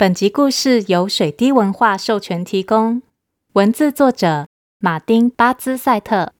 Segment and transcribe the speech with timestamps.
[0.00, 3.02] 本集故事由水滴文化授权提供，
[3.52, 4.46] 文字作者
[4.78, 6.32] 马丁·巴兹赛特，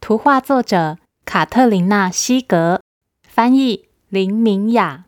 [0.00, 2.80] 图画作者卡特琳娜·西格，
[3.26, 5.06] 翻译林明雅。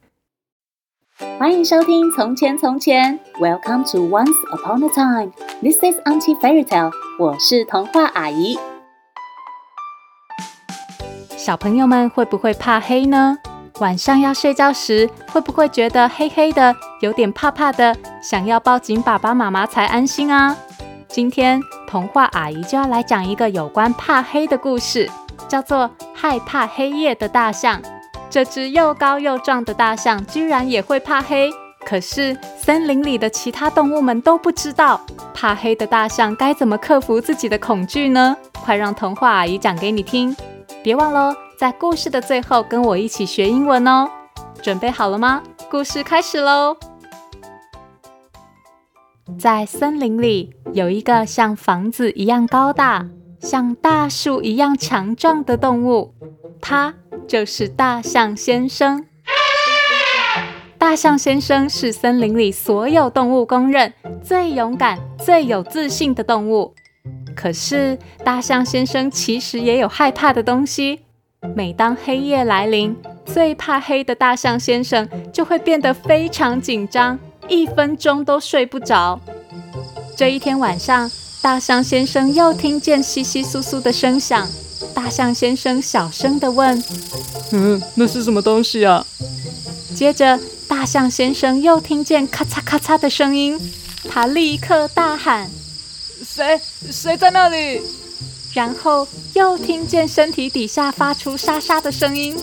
[1.38, 5.32] 欢迎收听《从前从前》，Welcome to Once Upon a Time。
[5.61, 6.91] This is Auntie Fairy Tale。
[7.21, 8.59] 我是童话阿姨。
[11.37, 13.39] 小朋友们会不会怕黑呢？
[13.79, 20.56] 晚上要睡觉时，会不会觉得黑黑的，有点怕怕的，想要抱紧爸爸妈妈才安心啊？
[21.09, 25.11] 今天童话阿姨就要来讲一个有关怕黑的故事，
[25.48, 27.83] 叫做《害怕黑夜的大象》。
[28.30, 31.52] 这只又高又壮的大象居然也会怕黑，
[31.84, 35.00] 可是森林里的其他动物们都不知道，
[35.34, 38.37] 怕黑的大象该怎么克服自己的恐惧呢？
[38.64, 40.37] 快让童话阿姨讲给你听！
[40.84, 41.34] 别忘了。
[41.59, 44.09] 在故事的最后，跟我一起学英文哦！
[44.62, 45.42] 准备好了吗？
[45.69, 46.77] 故事开始喽！
[49.38, 53.08] 在森林里，有一个像房子一样高大、
[53.41, 56.14] 像大树一样强壮的动物，
[56.61, 56.94] 它
[57.27, 59.05] 就是大象先生。
[60.78, 66.74] 大象先生是森林里所有动物公认最勇敢、最有自信的动物。
[67.34, 71.00] 可是，大象先生其实也有害怕的东西。
[71.56, 77.19] 每当黑夜来临，最怕黑的大象先生就会变得非常紧张，
[77.53, 79.20] 一分钟都睡不着。
[80.17, 84.48] 这一天晚上，大象先生又听见窸窸窣窣的声响。
[84.95, 86.83] 大象先生小声地问
[87.53, 89.06] ：“嗯，那是什么东西啊？”
[89.95, 93.58] 接着，大象先生又听见咔嚓咔嚓的声音，
[94.08, 95.50] 他立刻大喊
[96.27, 96.61] ：“谁？
[96.91, 97.80] 谁在那里？”
[98.53, 102.36] 然后又听见身体底下发出沙沙的声音，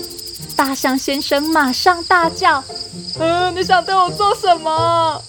[0.59, 2.61] 大象先生马上大叫
[3.17, 5.23] ：“嗯，你想对我做什么？”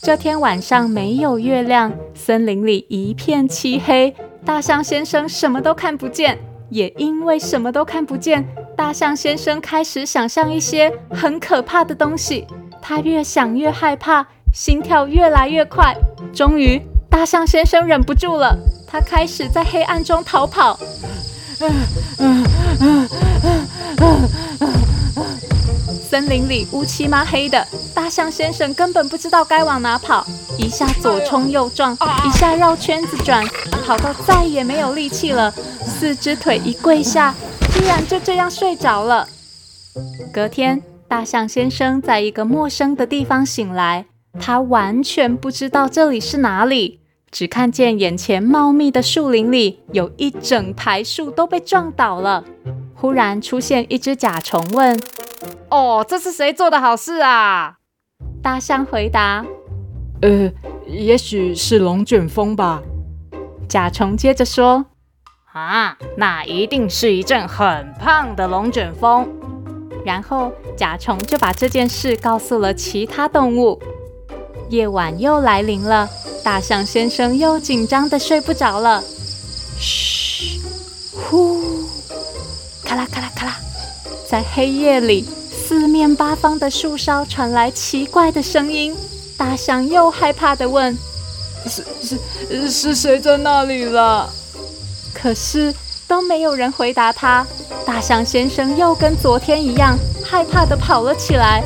[0.00, 6.38] 这天晚上没有月亮，森林里一片漆黑，大象先生什么都看不见。
[6.68, 12.46] 也因为什么都看不见，大象先生开始想象一些很可怕的东西。
[12.80, 15.92] 他越想越害怕，心跳越来越快。
[16.32, 18.56] 终于，大象先生忍不住了。
[18.86, 20.78] 他开始在黑暗中逃跑，
[26.08, 30.26] 森林里乌漆嘛黑的，大象先生根本不知道该往哪跑，
[30.58, 33.46] 一下左冲右撞，一下绕圈子转，
[33.84, 35.52] 跑到再也没有力气了，
[35.86, 37.34] 四只腿一跪下，
[37.72, 39.28] 居然就这样睡着了。
[40.32, 44.06] 隔天，大象先生在一个陌生的地方醒来，
[44.40, 46.99] 他完全不知道这里是哪里。
[47.30, 52.44] 只看见眼前茂密的树林里有一整排树都被撞倒了。
[52.94, 55.00] 忽然出现一只甲虫，问
[55.70, 57.76] ：“哦，这是谁做的好事啊？”
[58.42, 59.44] 大象回答
[60.22, 60.50] ：“呃，
[60.86, 62.82] 也许是龙卷风吧。”
[63.68, 64.84] 甲虫接着说
[65.52, 69.28] ：“啊，那一定是一阵很胖的龙卷风。”
[70.04, 73.80] 然后甲虫就把这件事告诉了其他动物。
[74.70, 76.08] 夜晚又来临了。
[76.42, 79.02] 大象先生又紧张的睡不着了。
[79.78, 80.60] 嘘，
[81.12, 81.60] 呼，
[82.82, 83.56] 咔啦咔啦咔啦，
[84.28, 88.96] 在黑夜里，四面八方的树梢传来奇怪的声音。
[89.36, 90.96] 大象又害怕的问
[91.66, 94.30] ：“是是是谁在那里了？”
[95.12, 95.74] 可是
[96.06, 97.46] 都没有人回答他。
[97.84, 101.62] 大象先生又跟昨天一样，害怕的跑了起来。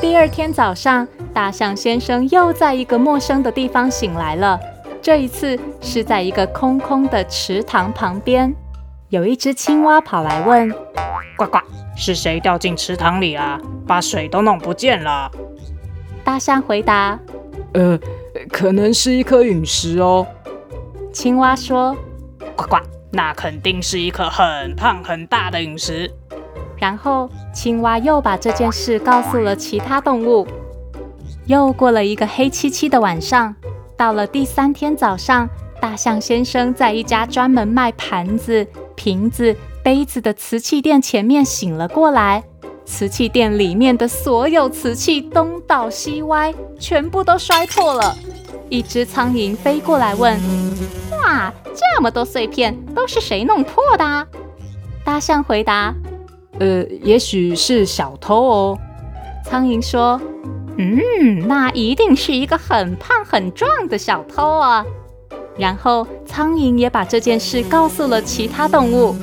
[0.00, 1.06] 第二天早上。
[1.38, 4.58] 大象先生又在一个陌生的地方醒来了，
[5.00, 8.52] 这一次是在一个空空的池塘旁边，
[9.08, 10.68] 有一只青蛙跑来问
[11.38, 11.58] ：“呱呱，
[11.96, 13.56] 是谁掉进池塘里啊？
[13.86, 15.30] 把水都弄不见了。”
[16.24, 17.16] 大象回答
[17.72, 17.96] ：“呃，
[18.50, 20.26] 可能是一颗陨石哦。”
[21.14, 21.96] 青蛙说
[22.56, 22.78] ：“呱呱，
[23.12, 26.10] 那肯定是一颗很胖很大的陨石。”
[26.78, 30.44] 然后青蛙又把这件事告诉了其他动物。
[31.48, 33.54] 又过了一个黑漆漆的晚上，
[33.96, 35.48] 到了第三天早上，
[35.80, 42.44] 大象先生在一家专门卖盘子、瓶子、杯子的瓷器店前面醒了过来。
[42.84, 48.14] 瓷器店里面的所有瓷器东倒西歪，全部都摔破了。
[48.68, 50.38] 一只苍蝇飞过来问
[51.24, 54.26] ：“哇，这么多碎片，都是谁弄破的？”
[55.02, 55.94] 大象回答
[56.60, 58.78] ：“呃，也许是小偷哦。”
[59.42, 60.20] 苍蝇说。
[60.78, 64.86] 嗯，那一定是一个很胖很壮的小偷啊！
[65.56, 69.16] 然后苍蝇也把这件事告诉了其他动物。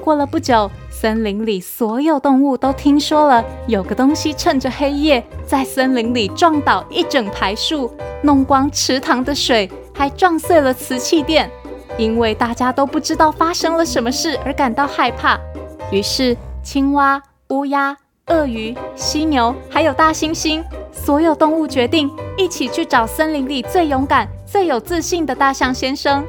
[0.00, 7.92] 过了不久，森林里所有动物都听说了，有个东西趁着黑夜在森林里撞倒一整排树，
[8.22, 11.50] 弄光池塘的水，还撞碎了瓷器店。
[11.98, 15.36] 因为大家都不知道发生了什么事而感到害怕，
[15.90, 17.96] 于是青蛙、乌鸦、
[18.28, 26.24] 鳄鱼、犀牛还有大猩猩，所有动物决定一起去找森林里最勇敢、最有自信的大象先生。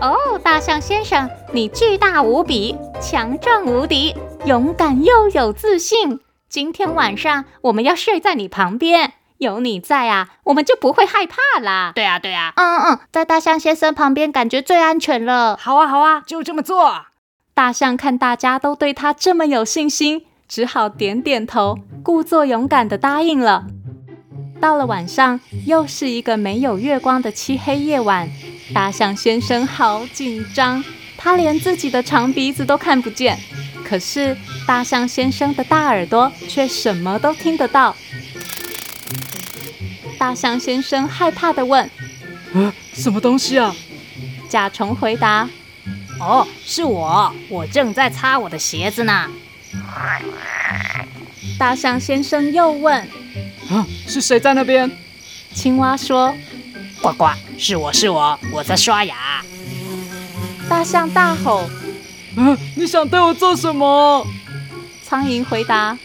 [0.00, 6.20] 哦，大象先生，你巨大无比，强壮无敌，勇敢又有自信。
[6.48, 11.92] 今天晚上我们要睡在你旁边，有你在啊，我们就不会害怕啦。
[11.94, 15.56] 对啊，对啊，嗯嗯，在大象先生旁边感觉最安全了。
[15.56, 17.06] 好啊，好啊，就这么做。
[17.54, 23.66] 大象看大家都对他这么有信心，只好点点头，故作勇敢的答应了。
[24.60, 28.30] 到了晚上，又是一个没有月光的漆黑夜晚。
[28.72, 30.82] 大象先生好紧张，
[31.16, 33.38] 他连自己的长鼻子都看不见，
[33.84, 34.36] 可是
[34.66, 37.94] 大象先生的大耳朵却什么都听得到。
[40.18, 41.84] 大象先生害怕的问
[42.54, 43.74] ：“啊，什么东西啊？”
[44.48, 45.48] 甲虫回答
[46.20, 49.30] ：“哦，是我，我正在擦我的鞋子呢。”
[51.58, 53.00] 大象先生又问
[53.70, 54.90] ：“啊，是谁在那边？”
[55.54, 56.34] 青蛙说。
[57.02, 57.26] 呱呱，
[57.58, 59.14] 是我是我，我在刷牙。
[60.68, 61.68] 大象大吼
[62.36, 64.26] ：“啊，你想对我做什么？”
[65.04, 65.98] 苍蝇回答：“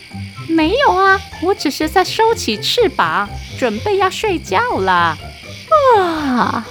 [0.49, 5.17] 没有啊，我只是在收起翅膀，准备要睡觉了。”
[5.97, 6.65] 啊！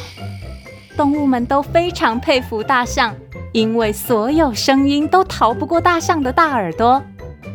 [0.96, 3.14] 动物们都非常佩服大象，
[3.52, 7.02] 因为所有声音都逃不过大象的大耳朵。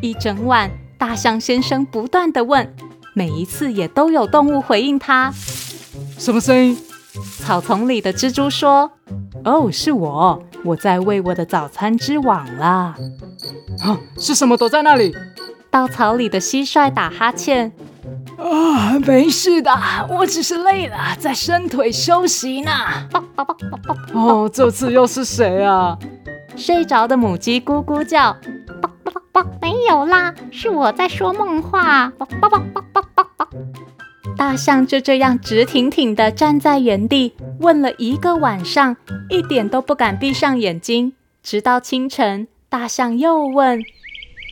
[0.02, 2.76] 一整晚，大象先生不断地问，
[3.14, 5.32] 每一次也都有动物回应他。
[6.18, 6.78] 什么声音？
[7.40, 8.92] 草丛里的蜘蛛说
[9.46, 12.96] ：“哦，是我，我在为我的早餐织网啦。”
[13.86, 15.14] 啊，是什么躲在那里？
[15.70, 17.72] 稻草里的蟋蟀打哈欠
[18.38, 19.72] ：“啊，没事的，
[20.10, 22.72] 我只是累了，在伸腿休息呢。”
[24.14, 25.98] 哦，这次又是谁啊？
[26.56, 28.36] 睡着的母鸡咕咕叫
[29.62, 32.12] ：“没有啦，是我在说梦话。”
[34.36, 38.98] 大象就这样直挺挺地站在原地，问了一个晚上，
[39.30, 41.14] 一点都不敢闭上眼睛。
[41.44, 43.80] 直到清晨，大象又问：“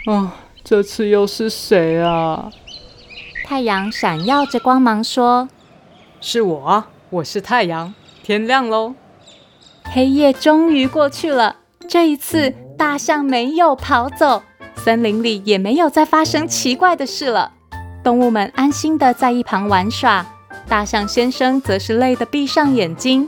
[0.06, 0.32] 哦，
[0.64, 2.52] 这次又是谁啊？”
[3.52, 5.50] 太阳闪耀着光芒说
[6.22, 7.94] ：“是我，我是太阳。
[8.24, 8.96] 天亮喽！”
[9.92, 11.58] 黑夜终于过去了。
[11.86, 14.42] 这一次，大象没有跑走，
[14.78, 17.52] 森林里也没有再发生奇怪的事了。
[18.02, 20.26] 动物们安心的在一旁玩耍，
[20.70, 23.28] 大象先生则是累得闭上眼睛。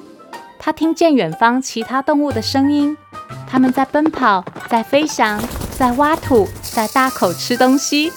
[0.57, 2.97] 他听见远方其他动物的声音，
[3.45, 5.37] 他们在奔跑，在飞翔，
[5.77, 8.13] 在挖土，在大口吃东西。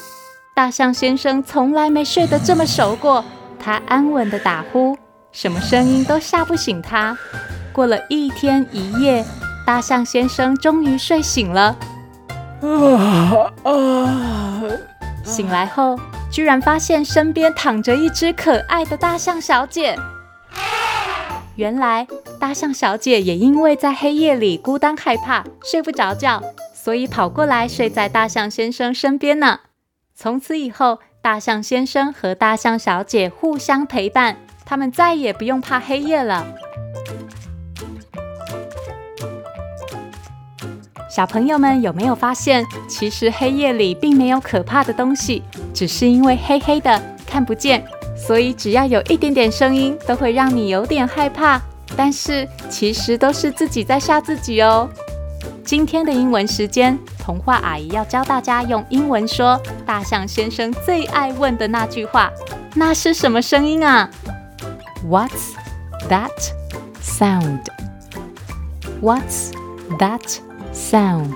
[0.57, 3.23] 大象先生从来没睡得这么熟过，
[3.59, 4.97] 他安稳的打呼，
[5.31, 7.15] 什么声音都吓不醒他。
[7.75, 9.23] 过了一天一夜，
[9.67, 11.77] 大象先生终于睡醒了。
[12.63, 14.63] 啊啊！
[15.23, 16.01] 醒来后，
[16.33, 19.95] 居然发现身边躺着一只可爱的大象小姐。
[21.57, 22.07] 原来
[22.41, 26.43] 大象小姐也因为在黑夜里孤单害怕，睡不着觉，
[26.73, 29.61] 所以跑过来睡在大象先生身边呢。
[30.19, 36.47] 从此以后，大象先生和大象小姐互相陪伴，他们再也不用怕黑夜了。
[41.11, 45.43] 小朋友们有没有发现，其实黑夜里并没有可怕的东西，
[45.75, 47.85] 只是因为黑黑的看不见，
[48.17, 51.61] 所以只要有一点点声音，都会让你有点害怕。
[51.95, 54.89] 但是其实都是自己在吓自己哦。
[55.63, 62.31] 今天的英文时间，童话阿姨要教大家用英文说大象先生最爱问的那句话，
[62.77, 64.09] 那是什么声音啊
[65.05, 65.55] ？What's
[66.09, 66.31] that
[67.03, 69.51] sound？What's
[69.99, 71.33] that？Sound,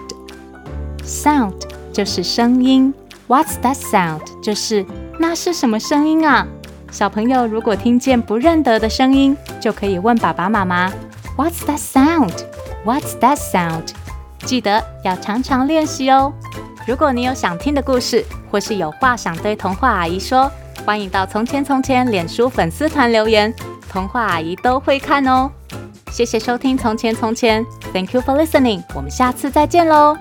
[1.02, 1.54] sound
[1.92, 2.94] 就是声音。
[3.26, 4.20] What's that sound？
[4.40, 4.87] 就是
[5.18, 6.47] 那是什么声音啊？
[6.92, 10.88] 小朋友如果听见不认得的声音，就可以问爸爸妈妈
[11.37, 13.88] ：What's that sound？What's that sound？
[14.44, 16.32] 记得要常常练习哦。
[16.87, 20.50] 如果你有想听的故事，或是有话想对童话阿姨说，
[20.85, 23.54] 欢迎到《从前从前》脸书粉丝团留言，
[23.90, 25.50] 童话阿姨都会看哦。
[26.11, 28.82] 谢谢收听《从前从前》，Thank you for listening。
[28.94, 30.16] 我们下次再见喽。